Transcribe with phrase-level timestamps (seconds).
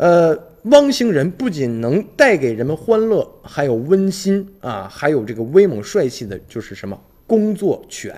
[0.00, 8.14] 呃，汪星人不仅能带给人们欢乐，还有温馨啊，还有这个威猛帅气的，就是什么工作犬？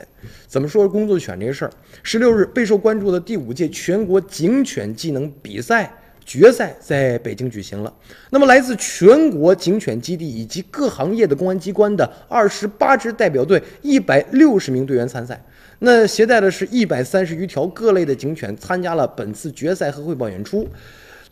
[0.47, 1.73] 怎么说工作犬这个事儿？
[2.05, 5.93] 十六日备受关注的第五届全国警犬技能比赛。
[6.25, 7.93] 决赛在北京举行了。
[8.30, 15.45] 那么，来自全国警犬基地以及各行业的公安机关的二十八支代表队，一百六十名队员参赛。
[15.80, 20.64] 那携带的是一百三十余条各类的警犬，参加了本次决赛和汇报演出。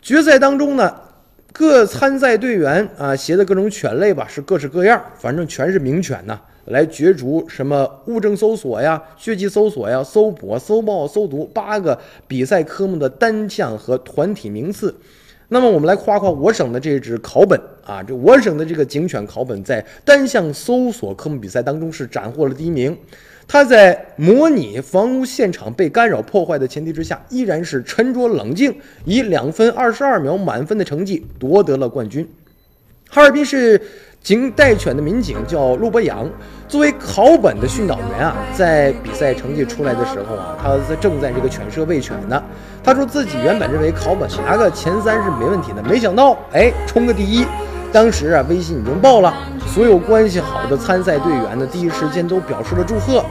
[0.01, 0.91] 决赛当中呢，
[1.53, 6.39] 各参赛队员啊携的各种犬类吧，是各式各样，反正全是名犬呐。
[6.65, 14.95] 来角逐什么物证搜索呀、血迹搜索呀、搜捕、搜爆、搜毒八个比赛科目的单项和团体名次。
[15.53, 22.97] 那么我们来夸夸我省的这支考本啊，这我省的这个警犬考本在单项搜索科目比赛当中是斩获了第一名。
[23.49, 32.25] 它在模拟房屋现场被干扰破坏的前提之下，依然是沉着冷静，以两分二十二秒满分的成绩夺得了冠军。
[33.09, 33.81] 哈尔滨市。
[34.23, 36.29] 警带犬的民警叫陆博阳，
[36.67, 42.41] 作为考本的训导员啊，在比赛成绩出来的时候啊，他正在这个犬舍喂犬呢。
[42.83, 47.43] 他说自己原本认为考本拿个前三是没问题的，没想到哎，冲个第一。
[47.91, 49.33] 当时啊，微信已经爆了，
[49.65, 53.25] 所有关系好的参赛队员呢，第一时间都表示了祝贺。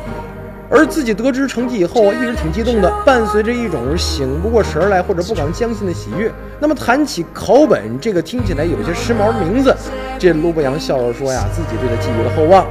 [0.72, 6.33] 而自己得知成绩以后啊，一直挺激动的，伴随着一种醒不过神来或者不敢相信的喜悦。
[6.61, 9.74] 那么谈起考本这个听起来有些时髦的名字，
[10.20, 12.66] 这陆博阳笑着说呀，自己对他寄予了厚望。